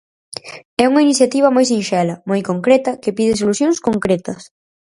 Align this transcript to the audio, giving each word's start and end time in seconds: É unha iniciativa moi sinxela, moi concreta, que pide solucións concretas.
É 0.83 0.85
unha 0.91 1.05
iniciativa 1.07 1.53
moi 1.55 1.65
sinxela, 1.71 2.15
moi 2.29 2.41
concreta, 2.49 2.97
que 3.03 3.15
pide 3.17 3.39
solucións 3.41 3.77
concretas. 3.87 4.41